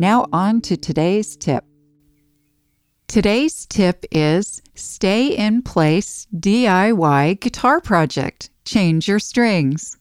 Now, 0.00 0.28
on 0.32 0.60
to 0.60 0.76
today's 0.76 1.36
tip. 1.36 1.64
Today's 3.08 3.66
tip 3.66 4.04
is 4.12 4.62
Stay 4.76 5.36
in 5.36 5.60
Place 5.62 6.28
DIY 6.36 7.40
Guitar 7.40 7.80
Project. 7.80 8.48
Change 8.64 9.08
your 9.08 9.18
strings. 9.18 9.98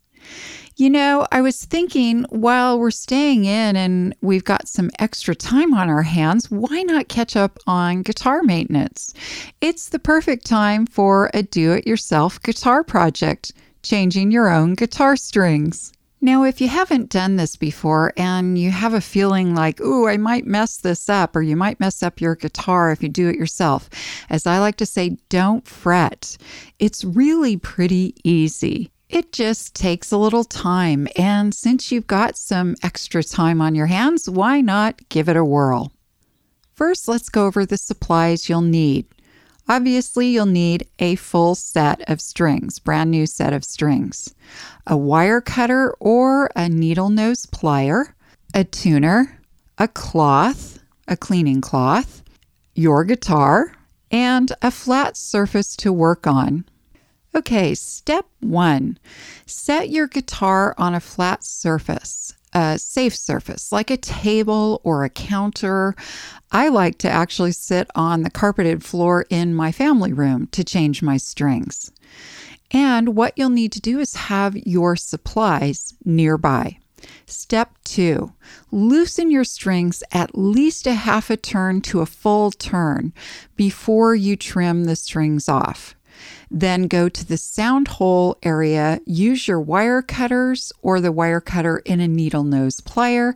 You 0.76 0.92
know, 0.92 1.26
I 1.32 1.42
was 1.42 1.66
thinking 1.66 2.28
while 2.30 2.78
we're 2.78 2.92
staying 2.92 3.46
in 3.46 3.76
and 3.76 4.16
we've 4.22 4.44
got 4.44 4.68
some 4.68 4.92
extra 5.00 5.34
time 5.34 5.74
on 5.74 5.90
our 5.90 6.04
hands, 6.04 6.52
why 6.52 6.84
not 6.84 7.08
catch 7.08 7.36
up 7.36 7.58
on 7.66 8.04
guitar 8.04 8.44
maintenance? 8.44 9.16
It's 9.62 9.90
the 9.90 9.98
perfect 9.98 10.46
time 10.46 10.86
for 10.86 11.32
a 11.34 11.42
do 11.42 11.72
it 11.72 11.88
yourself 11.88 12.40
guitar 12.44 12.84
project, 12.84 13.52
changing 13.82 14.30
your 14.30 14.48
own 14.48 14.76
guitar 14.76 15.16
strings. 15.16 15.92
Now, 16.20 16.44
if 16.44 16.60
you 16.60 16.68
haven't 16.68 17.12
done 17.12 17.36
this 17.36 17.56
before 17.56 18.12
and 18.18 18.58
you 18.58 18.72
have 18.72 18.96
a 18.96 19.02
feeling 19.02 19.54
like, 19.54 19.80
ooh, 19.80 20.08
I 20.08 20.18
might 20.18 20.48
mess 20.48 20.78
this 20.78 21.10
up, 21.10 21.36
or 21.36 21.44
you 21.44 21.56
might 21.56 21.80
mess 21.80 22.02
up 22.02 22.20
your 22.20 22.36
guitar 22.36 22.92
if 22.92 23.04
you 23.04 23.10
do 23.10 23.30
it 23.30 23.36
yourself, 23.36 23.88
as 24.30 24.48
I 24.48 24.58
like 24.58 24.78
to 24.78 24.86
say, 24.86 25.18
don't 25.30 25.68
fret. 25.68 26.38
It's 26.80 27.04
really 27.04 27.56
pretty 27.56 28.16
easy. 28.24 28.90
It 29.10 29.32
just 29.32 29.76
takes 29.76 30.12
a 30.12 30.18
little 30.18 30.44
time. 30.44 31.08
And 31.16 31.54
since 31.54 31.92
you've 31.92 32.08
got 32.08 32.36
some 32.36 32.76
extra 32.82 33.24
time 33.24 33.62
on 33.62 33.76
your 33.76 33.86
hands, 33.86 34.28
why 34.28 34.60
not 34.60 35.08
give 35.10 35.30
it 35.30 35.38
a 35.38 35.46
whirl? 35.46 35.92
First, 36.74 37.08
let's 37.08 37.30
go 37.30 37.46
over 37.46 37.66
the 37.66 37.78
supplies 37.78 38.50
you'll 38.50 38.62
need. 38.62 39.06
Obviously, 39.70 40.28
you'll 40.28 40.46
need 40.46 40.88
a 41.00 41.16
full 41.16 41.56
set 41.56 42.02
of 42.10 42.22
strings, 42.22 42.80
brand 42.80 43.12
new 43.12 43.26
set 43.26 43.52
of 43.54 43.66
strings, 43.66 44.34
a 44.86 44.96
wire 44.96 45.42
cutter 45.42 45.94
or 46.00 46.50
a 46.56 46.70
needle 46.70 47.10
nose 47.10 47.46
plier, 47.46 48.14
a 48.54 48.64
tuner, 48.64 49.42
a 49.78 49.88
cloth, 49.88 50.80
a 51.08 51.18
cleaning 51.18 51.62
cloth, 51.62 52.24
your 52.76 53.04
guitar, 53.04 53.74
and 54.10 54.54
a 54.62 54.72
flat 54.72 55.18
surface 55.18 55.76
to 55.76 55.92
work 55.92 56.26
on. 56.26 56.64
Okay, 57.36 57.76
step 57.76 58.26
one 58.40 58.98
set 59.46 59.90
your 59.90 60.08
guitar 60.08 60.74
on 60.78 60.96
a 60.96 61.00
flat 61.00 61.44
surface 61.44 62.37
a 62.54 62.78
safe 62.80 63.16
surface 63.16 63.72
like 63.72 63.92
a 63.92 63.98
table 63.98 64.82
or 64.84 65.04
a 65.04 65.10
counter. 65.10 65.96
I 66.52 66.70
like 66.70 66.98
to 67.00 67.10
actually 67.10 67.52
sit 67.52 67.90
on 67.96 68.24
the 68.24 68.30
carpeted 68.30 68.84
floor 68.84 69.26
in 69.30 69.54
my 69.54 69.72
family 69.72 70.14
room 70.14 70.48
to 70.48 70.64
change 70.64 71.02
my 71.02 71.18
strings. 71.18 71.92
And 72.72 73.16
what 73.16 73.34
you'll 73.36 73.50
need 73.50 73.72
to 73.74 73.82
do 73.82 74.00
is 74.00 74.16
have 74.16 74.56
your 74.56 74.96
supplies 74.96 75.94
nearby. 76.04 76.80
Step 77.26 77.72
two, 77.84 78.34
loosen 78.72 79.30
your 79.30 79.44
strings 79.44 80.04
at 80.12 80.38
least 80.38 80.88
a 80.88 80.94
half 80.94 81.30
a 81.30 81.38
turn 81.38 81.82
to 81.82 82.02
a 82.02 82.06
full 82.06 82.52
turn 82.52 83.14
before 83.56 84.16
you 84.16 84.36
trim 84.36 84.86
the 84.86 84.96
strings 84.96 85.48
off. 85.48 85.96
Then 86.50 86.88
go 86.88 87.10
to 87.10 87.26
the 87.26 87.38
sound 87.38 87.88
hole 87.88 88.38
area, 88.44 89.00
use 89.06 89.48
your 89.48 89.60
wire 89.60 90.02
cutters 90.02 90.72
or 90.82 91.02
the 91.02 91.12
wire 91.12 91.42
cutter 91.42 91.78
in 91.80 92.00
a 92.00 92.08
needle 92.08 92.44
nose 92.44 92.82
plier, 92.82 93.36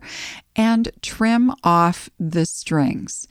and 0.56 0.91
trim 1.02 1.53
off 1.64 2.09
the 2.20 2.46
strings. 2.46 3.28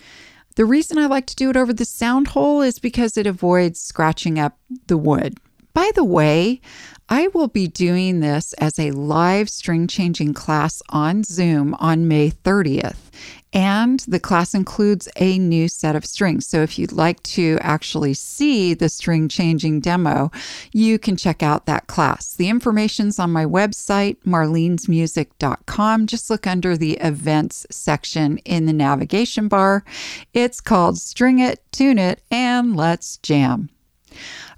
The 0.56 0.64
reason 0.64 0.98
I 0.98 1.06
like 1.06 1.26
to 1.26 1.36
do 1.36 1.50
it 1.50 1.56
over 1.56 1.72
the 1.72 1.84
sound 1.84 2.28
hole 2.28 2.60
is 2.60 2.78
because 2.78 3.16
it 3.16 3.26
avoids 3.26 3.80
scratching 3.80 4.38
up 4.38 4.58
the 4.88 4.98
wood. 4.98 5.38
By 5.72 5.90
the 5.94 6.04
way, 6.04 6.60
I 7.08 7.26
will 7.28 7.48
be 7.48 7.66
doing 7.66 8.20
this 8.20 8.52
as 8.54 8.78
a 8.78 8.92
live 8.92 9.48
string 9.48 9.88
changing 9.88 10.32
class 10.32 10.80
on 10.90 11.24
Zoom 11.24 11.74
on 11.74 12.06
May 12.06 12.30
30th. 12.30 13.10
And 13.52 13.98
the 14.06 14.20
class 14.20 14.54
includes 14.54 15.08
a 15.16 15.36
new 15.36 15.66
set 15.66 15.96
of 15.96 16.04
strings. 16.04 16.46
So 16.46 16.62
if 16.62 16.78
you'd 16.78 16.92
like 16.92 17.20
to 17.24 17.58
actually 17.62 18.14
see 18.14 18.74
the 18.74 18.88
string 18.88 19.28
changing 19.28 19.80
demo, 19.80 20.30
you 20.72 21.00
can 21.00 21.16
check 21.16 21.42
out 21.42 21.66
that 21.66 21.88
class. 21.88 22.32
The 22.34 22.48
information's 22.48 23.18
on 23.18 23.32
my 23.32 23.44
website, 23.44 24.18
marlenesmusic.com. 24.24 26.06
Just 26.06 26.30
look 26.30 26.46
under 26.46 26.76
the 26.76 26.92
events 26.98 27.66
section 27.72 28.38
in 28.38 28.66
the 28.66 28.72
navigation 28.72 29.48
bar. 29.48 29.84
It's 30.32 30.60
called 30.60 30.98
String 30.98 31.40
It, 31.40 31.60
Tune 31.72 31.98
It, 31.98 32.22
and 32.30 32.76
Let's 32.76 33.16
Jam. 33.16 33.68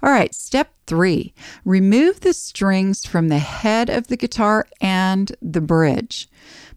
All 0.03 0.11
right, 0.11 0.35
step 0.35 0.71
three 0.85 1.33
remove 1.65 2.21
the 2.21 2.33
strings 2.33 3.05
from 3.05 3.27
the 3.27 3.39
head 3.39 3.89
of 3.89 4.07
the 4.07 4.17
guitar 4.17 4.67
and 4.81 5.35
the 5.41 5.61
bridge. 5.61 6.29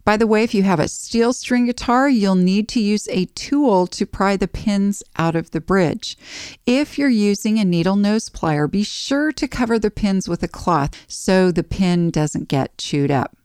By 0.06 0.16
the 0.16 0.26
way, 0.28 0.44
if 0.44 0.54
you 0.54 0.62
have 0.62 0.78
a 0.78 0.86
steel 0.86 1.32
string 1.32 1.66
guitar, 1.66 2.08
you'll 2.08 2.36
need 2.36 2.68
to 2.68 2.80
use 2.80 3.08
a 3.08 3.24
tool 3.24 3.88
to 3.88 4.06
pry 4.06 4.36
the 4.36 4.46
pins 4.46 5.02
out 5.16 5.34
of 5.34 5.50
the 5.50 5.60
bridge. 5.60 6.16
If 6.64 6.96
you're 6.96 7.08
using 7.08 7.58
a 7.58 7.64
needle 7.64 7.96
nose 7.96 8.28
plier, 8.28 8.70
be 8.70 8.84
sure 8.84 9.32
to 9.32 9.48
cover 9.48 9.80
the 9.80 9.90
pins 9.90 10.28
with 10.28 10.44
a 10.44 10.48
cloth 10.48 10.90
so 11.08 11.50
the 11.50 11.64
pin 11.64 12.10
doesn't 12.10 12.46
get 12.46 12.78
chewed 12.78 13.10
up. 13.10 13.36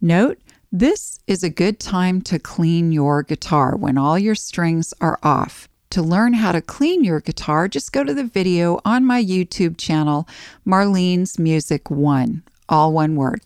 Note, 0.00 0.38
this 0.70 1.18
is 1.26 1.42
a 1.42 1.50
good 1.50 1.80
time 1.80 2.20
to 2.22 2.38
clean 2.38 2.92
your 2.92 3.24
guitar 3.24 3.74
when 3.74 3.98
all 3.98 4.18
your 4.18 4.36
strings 4.36 4.94
are 5.00 5.18
off. 5.22 5.68
To 5.90 6.02
learn 6.02 6.34
how 6.34 6.52
to 6.52 6.60
clean 6.60 7.04
your 7.04 7.20
guitar, 7.20 7.68
just 7.68 7.92
go 7.92 8.02
to 8.02 8.12
the 8.12 8.24
video 8.24 8.80
on 8.84 9.04
my 9.04 9.22
YouTube 9.22 9.76
channel, 9.78 10.28
Marlene's 10.66 11.38
Music 11.38 11.90
One, 11.90 12.42
all 12.68 12.92
one 12.92 13.14
word. 13.16 13.42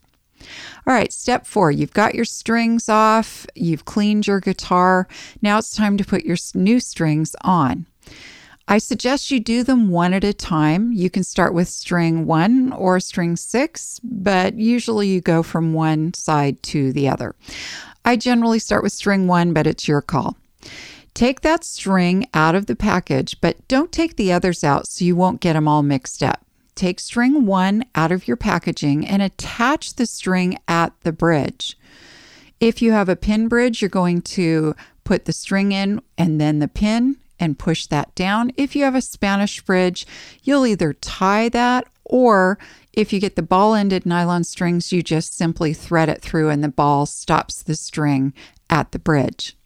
All 0.86 0.94
right, 0.94 1.12
step 1.12 1.46
four 1.46 1.70
you've 1.70 1.92
got 1.92 2.14
your 2.14 2.24
strings 2.24 2.88
off, 2.88 3.46
you've 3.54 3.84
cleaned 3.84 4.26
your 4.26 4.40
guitar. 4.40 5.06
Now 5.42 5.58
it's 5.58 5.76
time 5.76 5.96
to 5.98 6.04
put 6.04 6.24
your 6.24 6.36
new 6.54 6.80
strings 6.80 7.36
on. 7.42 7.86
I 8.70 8.78
suggest 8.78 9.30
you 9.30 9.40
do 9.40 9.64
them 9.64 9.88
one 9.88 10.12
at 10.12 10.24
a 10.24 10.34
time. 10.34 10.92
You 10.92 11.08
can 11.08 11.24
start 11.24 11.54
with 11.54 11.68
string 11.68 12.26
one 12.26 12.70
or 12.72 13.00
string 13.00 13.34
six, 13.34 13.98
but 14.04 14.54
usually 14.58 15.08
you 15.08 15.22
go 15.22 15.42
from 15.42 15.72
one 15.72 16.12
side 16.12 16.62
to 16.64 16.92
the 16.92 17.08
other. 17.08 17.34
I 18.04 18.16
generally 18.16 18.58
start 18.58 18.82
with 18.82 18.92
string 18.92 19.26
one, 19.26 19.54
but 19.54 19.66
it's 19.66 19.88
your 19.88 20.02
call. 20.02 20.36
Take 21.14 21.40
that 21.40 21.64
string 21.64 22.28
out 22.32 22.54
of 22.54 22.66
the 22.66 22.76
package, 22.76 23.40
but 23.40 23.66
don't 23.68 23.92
take 23.92 24.16
the 24.16 24.32
others 24.32 24.62
out 24.62 24.86
so 24.86 25.04
you 25.04 25.16
won't 25.16 25.40
get 25.40 25.54
them 25.54 25.66
all 25.66 25.82
mixed 25.82 26.22
up. 26.22 26.44
Take 26.74 27.00
string 27.00 27.44
one 27.44 27.84
out 27.94 28.12
of 28.12 28.28
your 28.28 28.36
packaging 28.36 29.06
and 29.06 29.20
attach 29.20 29.94
the 29.94 30.06
string 30.06 30.58
at 30.68 30.92
the 31.00 31.12
bridge. 31.12 31.76
If 32.60 32.80
you 32.80 32.92
have 32.92 33.08
a 33.08 33.16
pin 33.16 33.48
bridge, 33.48 33.82
you're 33.82 33.88
going 33.88 34.22
to 34.22 34.74
put 35.04 35.24
the 35.24 35.32
string 35.32 35.72
in 35.72 36.00
and 36.16 36.40
then 36.40 36.60
the 36.60 36.68
pin 36.68 37.16
and 37.40 37.58
push 37.58 37.86
that 37.86 38.14
down. 38.14 38.52
If 38.56 38.76
you 38.76 38.84
have 38.84 38.94
a 38.94 39.00
Spanish 39.00 39.60
bridge, 39.62 40.06
you'll 40.42 40.66
either 40.66 40.92
tie 40.92 41.48
that 41.48 41.86
or 42.04 42.58
if 42.92 43.12
you 43.12 43.20
get 43.20 43.36
the 43.36 43.42
ball 43.42 43.74
ended 43.74 44.06
nylon 44.06 44.44
strings, 44.44 44.92
you 44.92 45.02
just 45.02 45.36
simply 45.36 45.74
thread 45.74 46.08
it 46.08 46.22
through 46.22 46.48
and 46.48 46.64
the 46.64 46.68
ball 46.68 47.06
stops 47.06 47.62
the 47.62 47.76
string 47.76 48.32
at 48.70 48.92
the 48.92 48.98
bridge. 48.98 49.57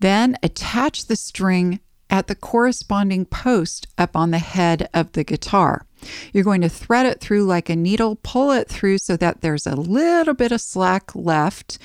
Then 0.00 0.36
attach 0.42 1.06
the 1.06 1.16
string 1.16 1.80
at 2.10 2.26
the 2.26 2.34
corresponding 2.34 3.24
post 3.24 3.86
up 3.98 4.14
on 4.16 4.30
the 4.30 4.38
head 4.38 4.88
of 4.94 5.12
the 5.12 5.24
guitar. 5.24 5.86
You're 6.32 6.44
going 6.44 6.60
to 6.60 6.68
thread 6.68 7.06
it 7.06 7.20
through 7.20 7.44
like 7.44 7.68
a 7.68 7.76
needle, 7.76 8.16
pull 8.22 8.50
it 8.52 8.68
through 8.68 8.98
so 8.98 9.16
that 9.16 9.40
there's 9.40 9.66
a 9.66 9.74
little 9.74 10.34
bit 10.34 10.52
of 10.52 10.60
slack 10.60 11.14
left, 11.14 11.78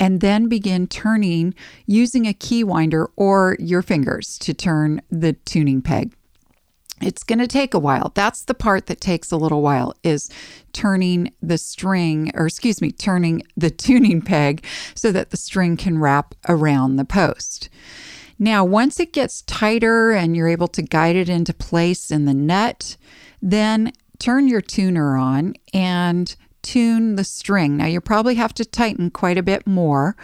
and 0.00 0.20
then 0.20 0.48
begin 0.48 0.86
turning 0.86 1.54
using 1.86 2.26
a 2.26 2.34
key 2.34 2.64
winder 2.64 3.10
or 3.16 3.56
your 3.60 3.82
fingers 3.82 4.38
to 4.38 4.54
turn 4.54 5.02
the 5.10 5.34
tuning 5.34 5.82
peg. 5.82 6.14
It's 7.00 7.24
going 7.24 7.38
to 7.38 7.46
take 7.46 7.74
a 7.74 7.78
while. 7.78 8.12
That's 8.14 8.42
the 8.42 8.54
part 8.54 8.86
that 8.86 9.00
takes 9.00 9.30
a 9.30 9.36
little 9.36 9.62
while 9.62 9.94
is 10.02 10.30
turning 10.72 11.32
the 11.42 11.58
string 11.58 12.30
or 12.34 12.46
excuse 12.46 12.80
me, 12.80 12.92
turning 12.92 13.42
the 13.56 13.70
tuning 13.86 14.22
peg 14.22 14.64
so 14.94 15.12
that 15.12 15.30
the 15.30 15.36
string 15.36 15.76
can 15.76 15.98
wrap 15.98 16.34
around 16.48 16.96
the 16.96 17.04
post. 17.04 17.68
Now, 18.38 18.64
once 18.64 19.00
it 19.00 19.12
gets 19.12 19.42
tighter 19.42 20.12
and 20.12 20.36
you're 20.36 20.48
able 20.48 20.68
to 20.68 20.82
guide 20.82 21.16
it 21.16 21.28
into 21.28 21.52
place 21.52 22.10
in 22.10 22.24
the 22.24 22.34
nut, 22.34 22.96
then 23.42 23.92
turn 24.18 24.46
your 24.46 24.60
tuner 24.60 25.16
on 25.16 25.54
and 25.72 26.34
tune 26.62 27.16
the 27.16 27.24
string. 27.24 27.76
Now, 27.76 27.86
you 27.86 28.00
probably 28.00 28.34
have 28.36 28.54
to 28.54 28.64
tighten 28.64 29.10
quite 29.10 29.38
a 29.38 29.42
bit 29.42 29.66
more, 29.66 30.16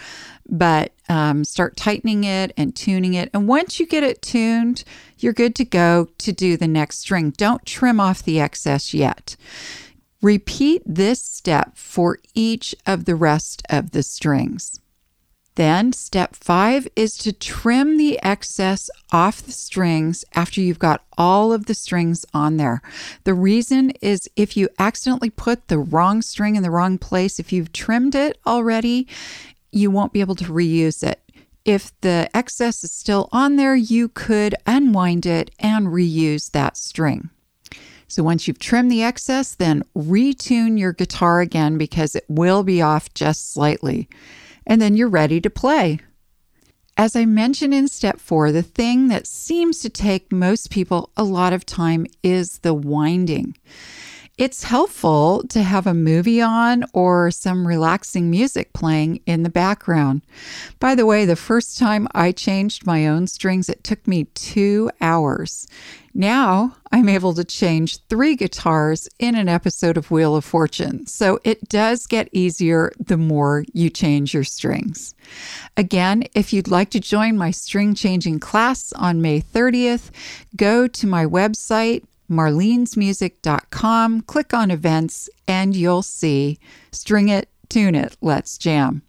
but 0.48 0.92
um, 1.08 1.44
start 1.44 1.76
tightening 1.76 2.24
it 2.24 2.52
and 2.56 2.74
tuning 2.74 3.14
it. 3.14 3.30
And 3.32 3.48
once 3.48 3.78
you 3.78 3.86
get 3.86 4.02
it 4.02 4.22
tuned, 4.22 4.84
you're 5.18 5.32
good 5.32 5.54
to 5.56 5.64
go 5.64 6.08
to 6.18 6.32
do 6.32 6.56
the 6.56 6.68
next 6.68 6.98
string. 6.98 7.30
Don't 7.30 7.64
trim 7.64 8.00
off 8.00 8.22
the 8.22 8.40
excess 8.40 8.94
yet. 8.94 9.36
Repeat 10.22 10.82
this 10.86 11.22
step 11.22 11.76
for 11.76 12.18
each 12.34 12.74
of 12.86 13.04
the 13.04 13.14
rest 13.14 13.62
of 13.68 13.90
the 13.90 14.02
strings. 14.02 14.80
Then, 15.56 15.92
step 15.92 16.34
five 16.34 16.88
is 16.96 17.16
to 17.18 17.32
trim 17.32 17.96
the 17.96 18.18
excess 18.24 18.90
off 19.12 19.40
the 19.40 19.52
strings 19.52 20.24
after 20.34 20.60
you've 20.60 20.80
got 20.80 21.04
all 21.16 21.52
of 21.52 21.66
the 21.66 21.74
strings 21.74 22.26
on 22.34 22.56
there. 22.56 22.82
The 23.22 23.34
reason 23.34 23.90
is 24.02 24.28
if 24.34 24.56
you 24.56 24.68
accidentally 24.80 25.30
put 25.30 25.68
the 25.68 25.78
wrong 25.78 26.22
string 26.22 26.56
in 26.56 26.64
the 26.64 26.72
wrong 26.72 26.98
place, 26.98 27.38
if 27.38 27.52
you've 27.52 27.72
trimmed 27.72 28.16
it 28.16 28.38
already, 28.44 29.06
you 29.70 29.92
won't 29.92 30.12
be 30.12 30.20
able 30.20 30.34
to 30.36 30.44
reuse 30.52 31.04
it. 31.06 31.20
If 31.64 31.98
the 32.00 32.28
excess 32.34 32.82
is 32.82 32.90
still 32.90 33.28
on 33.30 33.54
there, 33.54 33.76
you 33.76 34.08
could 34.08 34.56
unwind 34.66 35.24
it 35.24 35.52
and 35.60 35.86
reuse 35.86 36.50
that 36.50 36.76
string. 36.76 37.30
So 38.08 38.24
once 38.24 38.46
you've 38.46 38.58
trimmed 38.58 38.90
the 38.90 39.04
excess, 39.04 39.54
then 39.54 39.84
retune 39.96 40.78
your 40.78 40.92
guitar 40.92 41.40
again 41.40 41.78
because 41.78 42.16
it 42.16 42.24
will 42.28 42.64
be 42.64 42.82
off 42.82 43.14
just 43.14 43.52
slightly 43.52 44.08
and 44.66 44.80
then 44.80 44.96
you're 44.96 45.08
ready 45.08 45.40
to 45.40 45.50
play. 45.50 46.00
As 46.96 47.16
I 47.16 47.24
mentioned 47.24 47.74
in 47.74 47.88
step 47.88 48.20
four, 48.20 48.52
the 48.52 48.62
thing 48.62 49.08
that 49.08 49.26
seems 49.26 49.80
to 49.80 49.88
take 49.88 50.30
most 50.30 50.70
people 50.70 51.10
a 51.16 51.24
lot 51.24 51.52
of 51.52 51.66
time 51.66 52.06
is 52.22 52.58
the 52.58 52.74
winding. 52.74 53.56
It's 54.36 54.64
helpful 54.64 55.44
to 55.50 55.62
have 55.62 55.86
a 55.86 55.94
movie 55.94 56.42
on 56.42 56.84
or 56.92 57.30
some 57.30 57.68
relaxing 57.68 58.32
music 58.32 58.72
playing 58.72 59.20
in 59.26 59.44
the 59.44 59.48
background. 59.48 60.22
By 60.80 60.96
the 60.96 61.06
way, 61.06 61.24
the 61.24 61.36
first 61.36 61.78
time 61.78 62.08
I 62.16 62.32
changed 62.32 62.84
my 62.84 63.06
own 63.06 63.28
strings, 63.28 63.68
it 63.68 63.84
took 63.84 64.08
me 64.08 64.24
two 64.34 64.90
hours. 65.00 65.68
Now 66.14 66.76
I'm 66.90 67.08
able 67.08 67.32
to 67.34 67.44
change 67.44 67.98
three 68.08 68.34
guitars 68.34 69.08
in 69.20 69.36
an 69.36 69.48
episode 69.48 69.96
of 69.96 70.10
Wheel 70.10 70.34
of 70.34 70.44
Fortune. 70.44 71.06
So 71.06 71.38
it 71.44 71.68
does 71.68 72.08
get 72.08 72.28
easier 72.32 72.90
the 72.98 73.16
more 73.16 73.64
you 73.72 73.88
change 73.88 74.34
your 74.34 74.42
strings. 74.42 75.14
Again, 75.76 76.24
if 76.34 76.52
you'd 76.52 76.66
like 76.66 76.90
to 76.90 76.98
join 76.98 77.38
my 77.38 77.52
string 77.52 77.94
changing 77.94 78.40
class 78.40 78.92
on 78.94 79.22
May 79.22 79.40
30th, 79.40 80.10
go 80.56 80.88
to 80.88 81.06
my 81.06 81.24
website, 81.24 82.02
marlenesmusic.com, 82.30 84.22
click 84.22 84.54
on 84.54 84.70
events, 84.70 85.28
and 85.46 85.76
you'll 85.76 86.02
see 86.02 86.58
String 86.92 87.28
It, 87.28 87.48
Tune 87.68 87.94
It, 87.94 88.16
Let's 88.20 88.58
Jam. 88.58 89.02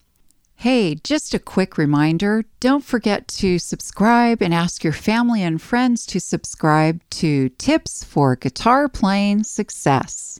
Hey, 0.58 0.96
just 0.96 1.34
a 1.34 1.40
quick 1.40 1.78
reminder 1.78 2.46
don't 2.60 2.84
forget 2.84 3.28
to 3.28 3.60
subscribe 3.60 4.42
and 4.42 4.54
ask 4.54 4.84
your 4.84 4.94
family 4.94 5.44
and 5.44 5.62
friends 5.62 6.06
to 6.08 6.20
subscribe 6.20 7.02
to 7.12 7.50
Tips 7.50 8.04
for 8.04 8.36
Guitar 8.36 8.88
Playing 8.88 9.44
Success. 9.44 10.40